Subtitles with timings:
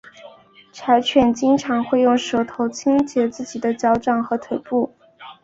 [0.71, 4.95] 柴犬经常会用舌头清洁自己的脚掌和腿部。